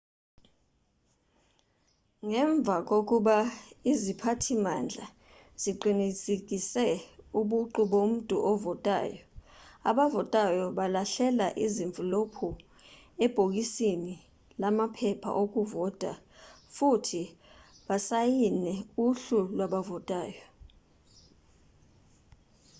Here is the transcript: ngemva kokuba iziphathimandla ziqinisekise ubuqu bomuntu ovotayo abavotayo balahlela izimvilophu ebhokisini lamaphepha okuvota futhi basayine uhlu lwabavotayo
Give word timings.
ngemva 2.27 2.75
kokuba 2.89 3.37
iziphathimandla 3.91 5.05
ziqinisekise 5.61 6.85
ubuqu 7.39 7.81
bomuntu 7.91 8.35
ovotayo 8.51 9.23
abavotayo 9.89 10.65
balahlela 10.77 11.47
izimvilophu 11.65 12.49
ebhokisini 13.25 14.13
lamaphepha 14.61 15.31
okuvota 15.43 16.11
futhi 16.75 17.23
basayine 17.87 18.73
uhlu 19.05 19.39
lwabavotayo 19.57 20.43